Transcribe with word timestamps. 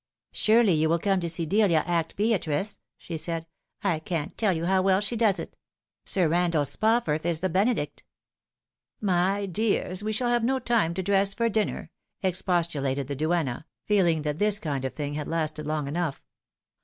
"Surely 0.31 0.73
you 0.73 0.89
will 0.89 0.97
come 0.97 1.19
to 1.19 1.29
see 1.29 1.45
Delia 1.45 1.83
act 1.85 2.15
Beatrice?" 2.15 2.79
she 2.97 3.17
said." 3.17 3.45
I 3.93 3.99
can't 3.99 4.35
tell 4.35 4.51
you 4.51 4.65
how 4.65 4.81
well 4.81 4.99
she 4.99 5.15
does 5.15 5.37
it. 5.37 5.55
Sir 6.07 6.27
Randall 6.27 6.65
Spofforth 6.65 7.23
is 7.23 7.41
the 7.41 7.49
Benedict."" 7.49 8.01
My 9.19 9.45
dears, 9.45 10.01
we 10.03 10.11
shall 10.11 10.29
have 10.29 10.43
no 10.43 10.57
time 10.57 10.95
to 10.95 11.03
dress 11.03 11.35
for 11.35 11.49
dinner!" 11.49 11.91
expostulated 12.23 13.09
the 13.09 13.15
duenna, 13.15 13.67
feeling 13.85 14.23
that 14.23 14.39
this 14.39 14.57
kind 14.57 14.85
of 14.85 14.93
thing 14.93 15.13
had 15.13 15.27
lasted 15.27 15.67
long 15.67 15.87
enough. 15.87 16.23